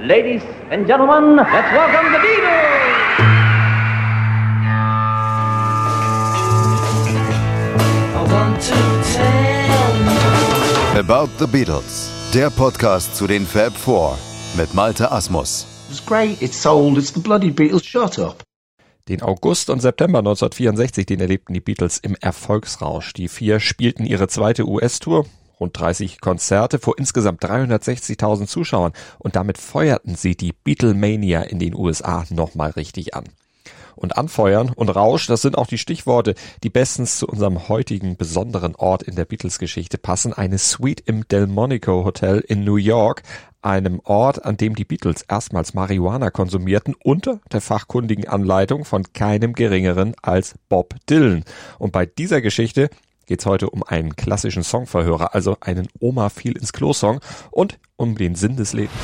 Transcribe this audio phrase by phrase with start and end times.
[0.00, 2.78] Ladies and gentlemen, let's welcome the Beatles!
[10.96, 14.16] About the Beatles, der Podcast zu den Fab Four
[14.56, 15.66] mit Malte Asmus.
[15.90, 18.44] It's great, it's sold, it's the bloody Beatles, shut up.
[19.08, 23.14] Den August und September 1964, den erlebten die Beatles im Erfolgsrausch.
[23.14, 25.26] Die vier spielten ihre zweite US-Tour,
[25.58, 31.74] rund 30 Konzerte vor insgesamt 360.000 Zuschauern und damit feuerten sie die Beatlemania in den
[31.74, 33.24] USA nochmal richtig an
[33.98, 38.74] und Anfeuern und Rausch, das sind auch die Stichworte, die bestens zu unserem heutigen besonderen
[38.76, 40.32] Ort in der Beatles-Geschichte passen.
[40.32, 43.22] Eine Suite im Delmonico Hotel in New York,
[43.60, 49.52] einem Ort, an dem die Beatles erstmals Marihuana konsumierten, unter der fachkundigen Anleitung von keinem
[49.52, 51.44] geringeren als Bob Dylan.
[51.78, 52.88] Und bei dieser Geschichte
[53.28, 58.34] geht's heute um einen klassischen Songverhörer, also einen Oma fiel ins Klo-Song und um den
[58.34, 58.96] Sinn des Lebens.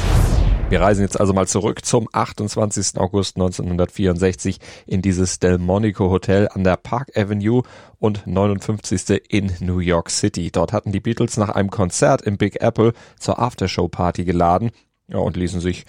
[0.70, 2.98] Wir reisen jetzt also mal zurück zum 28.
[2.98, 7.62] August 1964 in dieses Delmonico Hotel an der Park Avenue
[7.98, 9.22] und 59.
[9.28, 10.50] in New York City.
[10.50, 14.70] Dort hatten die Beatles nach einem Konzert im Big Apple zur Aftershow Party geladen
[15.06, 15.84] ja, und ließen sich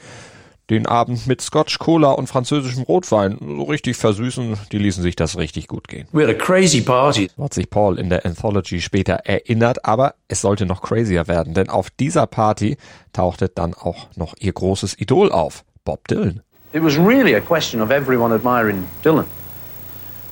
[0.69, 4.57] den Abend mit Scotch Cola und französischem Rotwein so richtig versüßen.
[4.71, 6.07] Die ließen sich das richtig gut gehen.
[6.11, 7.29] We had a crazy party.
[7.39, 11.69] Hat sich Paul in der Anthology später erinnert, aber es sollte noch crazier werden, denn
[11.69, 12.77] auf dieser Party
[13.13, 16.41] tauchte dann auch noch ihr großes Idol auf, Bob Dylan.
[16.73, 19.25] It was really a question of everyone admiring Dylan.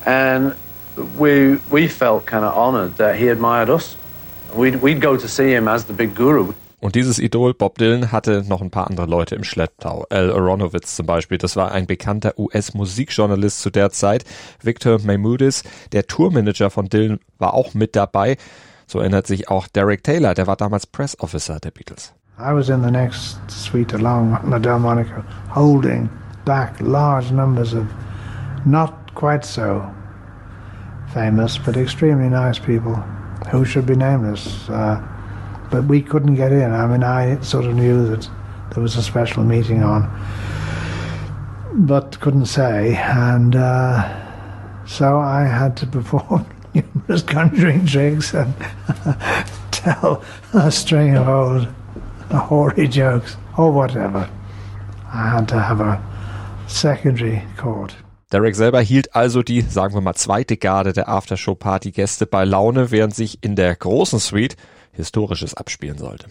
[0.05, 0.53] And
[1.17, 3.95] we, we felt kind of honored that he admired us.
[4.53, 6.53] We'd, we'd go to see him as the big guru.
[6.83, 10.05] Und dieses Idol Bob Dylan hatte noch ein paar andere Leute im Schlepptau.
[10.09, 14.25] Al Aronowitz zum Beispiel, das war ein bekannter US-Musikjournalist zu der Zeit.
[14.61, 18.35] Victor Maimudis, der Tourmanager von Dylan, war auch mit dabei.
[18.85, 22.13] So erinnert sich auch Derek Taylor, der war damals Press Officer der Beatles.
[22.37, 25.23] I was in the next suite along on the Delmonico,
[25.55, 26.09] holding
[26.43, 27.85] back large numbers of
[28.65, 29.81] not quite so
[31.13, 33.01] famous but extremely nice people
[33.53, 34.67] who should be nameless.
[34.67, 34.99] Uh,
[35.73, 36.71] but we couldn't get in.
[36.71, 38.29] I mean, I sort of knew that
[38.71, 40.07] there was a special meeting on,
[41.73, 42.95] but couldn't say.
[42.95, 44.07] And uh,
[44.85, 46.45] so I had to perform
[46.75, 48.53] numerous conjuring tricks and
[49.71, 50.23] tell
[50.53, 51.67] a string of old
[52.29, 54.29] hoary jokes or whatever.
[55.11, 55.99] I had to have a
[56.67, 57.95] secondary court.
[58.31, 63.15] Derek selber hielt also die, sagen wir mal, zweite Garde der Aftershow-Party-Gäste bei Laune, während
[63.15, 64.55] sich in der großen Suite
[64.93, 66.27] Historisches abspielen sollte.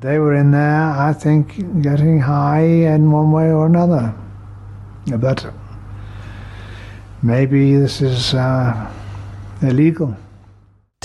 [0.00, 4.14] They were in there, I think, getting high in one way or another.
[5.06, 5.46] But
[7.22, 8.72] maybe this is uh,
[9.62, 10.16] illegal.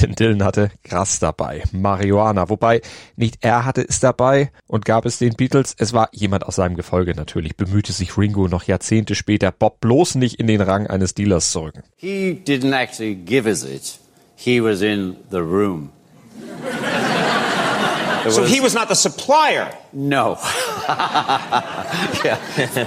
[0.02, 2.82] Denn Dylan hatte Gras dabei, Marihuana, wobei
[3.18, 6.78] nicht er hatte es dabei und gab es den Beatles, es war jemand aus seinem
[6.78, 11.16] Gefolge natürlich, bemühte sich Ringo noch Jahrzehnte später, Bob bloß nicht in den Rang eines
[11.16, 11.84] Dealers zu rücken.
[11.98, 14.00] He didn't actually give us it.
[14.36, 15.90] He was in the room.
[18.30, 19.76] So he was not the supplier.
[19.94, 20.38] No.
[22.24, 22.40] yeah.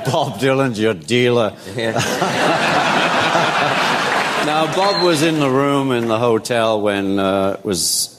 [0.05, 1.57] Bob Dylan's your dealer.
[1.77, 1.93] Yeah.
[4.47, 8.13] now Bob was in the room in the hotel when uh, it was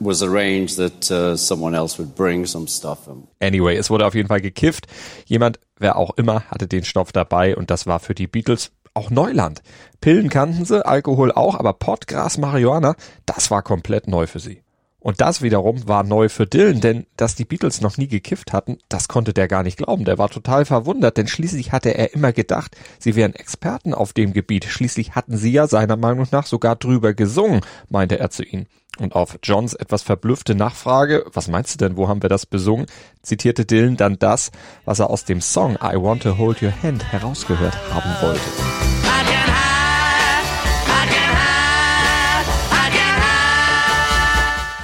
[0.00, 3.08] was arranged that uh, someone else would bring some stuff.
[3.40, 4.86] Anyway, es wurde auf jeden Fall gekifft.
[5.26, 9.10] Jemand, wer auch immer, hatte den Stoff dabei und das war für die Beatles auch
[9.10, 9.62] Neuland.
[10.00, 12.94] Pillen kannten sie, Alkohol auch, aber Pottgras, Marihuana,
[13.26, 14.62] das war komplett neu für sie.
[15.02, 18.78] Und das wiederum war neu für Dylan, denn dass die Beatles noch nie gekifft hatten,
[18.88, 20.04] das konnte der gar nicht glauben.
[20.04, 24.32] Der war total verwundert, denn schließlich hatte er immer gedacht, sie wären Experten auf dem
[24.32, 24.64] Gebiet.
[24.64, 28.68] Schließlich hatten sie ja seiner Meinung nach sogar drüber gesungen, meinte er zu ihnen.
[28.98, 32.86] Und auf Johns etwas verblüffte Nachfrage, was meinst du denn, wo haben wir das besungen,
[33.22, 34.50] zitierte Dylan dann das,
[34.84, 38.40] was er aus dem Song I Want to Hold Your Hand herausgehört haben wollte.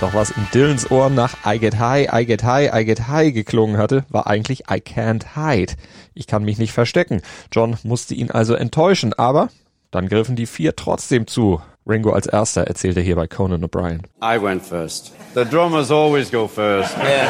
[0.00, 3.34] Doch was in Dylans Ohren nach I get high, I get high, I get high
[3.34, 5.74] geklungen hatte, war eigentlich I can't hide.
[6.14, 7.20] Ich kann mich nicht verstecken.
[7.52, 9.48] John musste ihn also enttäuschen, aber
[9.90, 11.60] dann griffen die vier trotzdem zu.
[11.88, 14.02] Ringo als erster erzählte hier bei Conan O'Brien.
[14.22, 15.12] I went first.
[15.34, 16.94] The drummers always go first.
[17.02, 17.28] Yeah.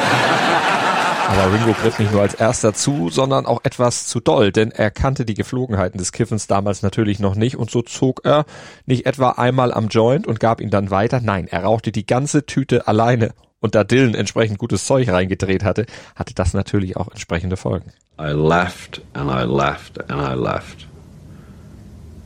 [1.28, 4.90] Aber Ringo griff nicht nur als erster zu, sondern auch etwas zu doll, denn er
[4.90, 8.46] kannte die Geflogenheiten des Kiffens damals natürlich noch nicht und so zog er
[8.86, 11.20] nicht etwa einmal am Joint und gab ihn dann weiter.
[11.22, 13.34] Nein, er rauchte die ganze Tüte alleine.
[13.60, 15.84] Und da Dylan entsprechend gutes Zeug reingedreht hatte,
[16.16, 17.92] hatte das natürlich auch entsprechende Folgen.
[18.18, 20.88] I laughed and I laughed and I laughed.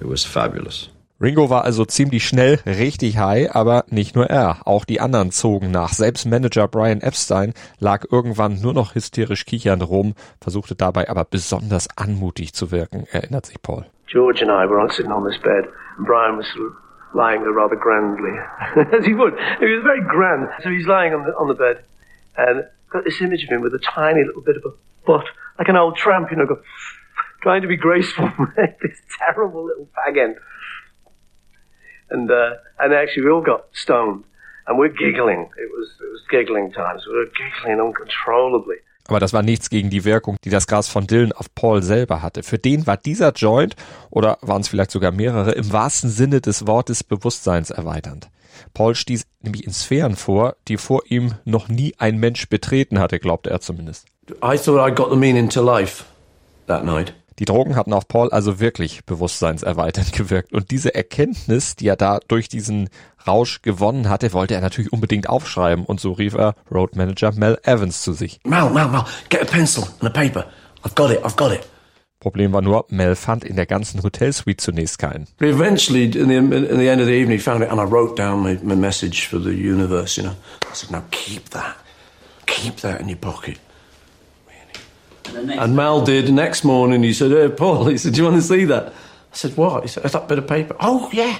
[0.01, 0.92] It was fabulous.
[1.23, 5.71] Ringo war also ziemlich schnell richtig high, aber nicht nur er, auch die anderen zogen
[5.71, 5.91] nach.
[5.91, 11.87] Selbst Manager Brian Epstein lag irgendwann nur noch hysterisch kichernd rum, versuchte dabei aber besonders
[11.97, 13.87] anmutig zu wirken, erinnert sich Paul.
[14.09, 16.47] George and I were sitting on this bed, Brian was
[17.15, 18.37] lying there rather grandly,
[18.99, 19.35] as he would.
[19.61, 20.49] He was very grand.
[20.65, 21.85] So he's lying on the, on the bed,
[22.37, 24.75] and got this image of him with a tiny little bit of a
[25.07, 25.27] butt,
[25.57, 26.59] like an old tramp, you know, go,
[27.43, 28.29] trying to be graceful,
[28.83, 30.37] this terrible little fag end.
[32.13, 34.25] And, uh, and actually we all got stoned
[34.67, 35.51] and we're giggling.
[35.57, 37.07] It was, it was giggling times.
[37.07, 38.77] We were giggling uncontrollably.
[39.09, 42.23] Aber das war nichts gegen die Wirkung, die das Gras von Dylan auf Paul selber
[42.23, 42.43] hatte.
[42.43, 43.75] Für den war dieser Joint,
[44.11, 48.29] oder waren es vielleicht sogar mehrere, im wahrsten Sinne des Wortes Bewusstseins erweiternd.
[48.75, 53.19] Paul stieß nämlich in Sphären vor, die vor ihm noch nie ein Mensch betreten hatte,
[53.19, 54.07] glaubte er zumindest.
[54.43, 56.05] I thought I got the meaning to life
[56.67, 57.13] that night.
[57.39, 60.53] Die Drogen hatten auf Paul also wirklich bewusstseinserweiternd gewirkt.
[60.53, 62.89] Und diese Erkenntnis, die er da durch diesen
[63.27, 65.85] Rausch gewonnen hatte, wollte er natürlich unbedingt aufschreiben.
[65.85, 68.41] Und so rief er Road Manager Mel Evans zu sich.
[68.45, 70.47] Mel, Mel, Mel, get a pencil and a paper.
[70.85, 71.61] I've got it, I've got it.
[72.21, 75.27] Problem war nur, Mel fand in der ganzen Hotelsuite zunächst keinen.
[75.39, 77.85] But eventually, in the, in the end of the evening, he found it and I
[77.85, 80.37] wrote down my, my message for the universe, you know.
[80.71, 81.77] I said, now keep that.
[82.47, 83.59] Keep that in your pocket.
[85.35, 86.27] And Mal did.
[86.27, 88.89] The next morning, he said, "Hey, Paul," he said, "Do you want to see that?"
[88.89, 91.39] I said, "What?" He said, "That bit of paper." Oh, yeah.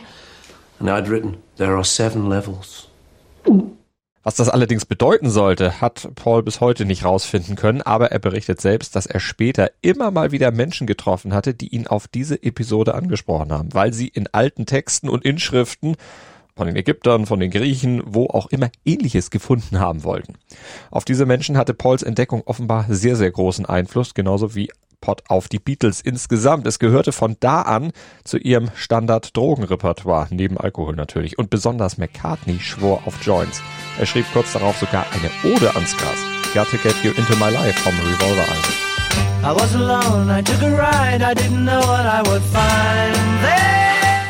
[0.79, 2.89] And I'd written, "There are seven levels."
[4.25, 8.61] Was das allerdings bedeuten sollte, hat Paul bis heute nicht rausfinden können, aber er berichtet
[8.61, 12.95] selbst, dass er später immer mal wieder Menschen getroffen hatte, die ihn auf diese Episode
[12.95, 15.97] angesprochen haben, weil sie in alten Texten und Inschriften
[16.57, 20.35] von den Ägyptern, von den Griechen, wo auch immer ähnliches gefunden haben wollten.
[20.91, 24.71] Auf diese Menschen hatte Pauls Entdeckung offenbar sehr, sehr großen Einfluss, genauso wie
[25.03, 26.67] Pot auf die Beatles insgesamt.
[26.67, 27.93] Es gehörte von da an
[28.25, 31.39] zu ihrem Standard-Drogenrepertoire, neben Alkohol natürlich.
[31.39, 33.61] Und besonders McCartney schwor auf Joints.
[33.99, 36.17] Er schrieb kurz darauf sogar eine Ode ans Gras.
[36.55, 38.93] Got to get you into my life vom Revolver-Album.
[39.45, 43.82] I was alone, I took a ride, I didn't know what I would find there.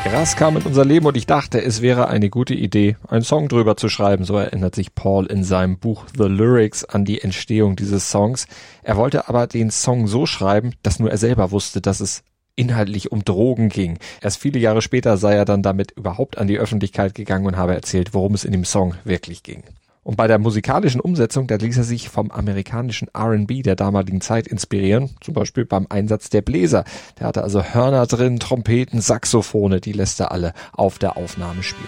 [0.05, 3.49] Gras kam in unser Leben und ich dachte, es wäre eine gute Idee, einen Song
[3.49, 4.25] drüber zu schreiben.
[4.25, 8.49] So erinnert sich Paul in seinem Buch The Lyrics an die Entstehung dieses Songs.
[8.83, 12.25] Er wollte aber den Song so schreiben, dass nur er selber wusste, dass es
[12.57, 13.99] inhaltlich um Drogen ging.
[14.21, 17.75] Erst viele Jahre später sei er dann damit überhaupt an die Öffentlichkeit gegangen und habe
[17.75, 19.63] erzählt, worum es in dem Song wirklich ging.
[20.05, 24.49] Und bei der musikalischen Umsetzung, da ließ er sich vom amerikanischen R&B der damaligen Zeit
[24.49, 26.85] inspirieren, zum Beispiel beim Einsatz der Bläser.
[27.21, 31.87] Der hatte also Hörner drin, Trompeten, Saxophone, die lässt er alle auf der Aufnahme spielen.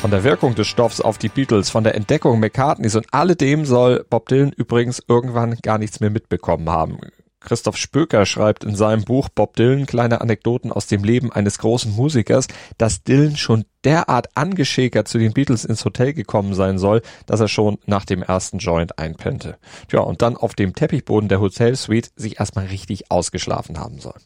[0.00, 4.04] Von der Wirkung des Stoffs auf die Beatles, von der Entdeckung McCartneys und alledem soll
[4.10, 6.98] Bob Dylan übrigens irgendwann gar nichts mehr mitbekommen haben.
[7.46, 11.94] Christoph Spöker schreibt in seinem Buch Bob Dylan kleine Anekdoten aus dem Leben eines großen
[11.94, 17.38] Musikers, dass Dylan schon derart angeschäkert zu den Beatles ins Hotel gekommen sein soll, dass
[17.38, 19.58] er schon nach dem ersten Joint einpennte.
[19.88, 24.16] Tja, und dann auf dem Teppichboden der Hotelsuite sich erstmal richtig ausgeschlafen haben soll.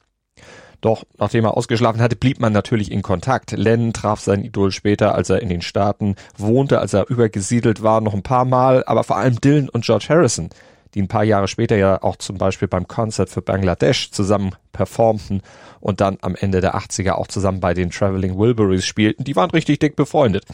[0.81, 3.53] Doch nachdem er ausgeschlafen hatte, blieb man natürlich in Kontakt.
[3.53, 8.01] Lennon traf sein Idol später, als er in den Staaten wohnte, als er übergesiedelt war,
[8.01, 10.49] noch ein paar Mal, aber vor allem Dylan und George Harrison
[10.95, 15.43] die ein paar Jahre später ja auch zum Beispiel beim Konzert für Bangladesch zusammen performten
[15.81, 19.51] und dann am Ende der 80er auch zusammen bei den Traveling Wilburys spielten, die waren
[19.51, 20.45] richtig dick befreundet.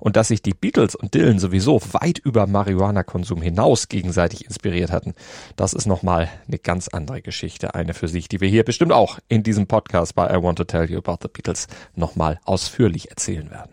[0.00, 5.14] Und dass sich die Beatles und Dylan sowieso weit über Marihuana-Konsum hinaus gegenseitig inspiriert hatten,
[5.56, 9.18] das ist nochmal eine ganz andere Geschichte, eine für sich, die wir hier bestimmt auch
[9.28, 11.66] in diesem Podcast bei I Want to Tell You About the Beatles
[11.96, 13.72] nochmal ausführlich erzählen werden.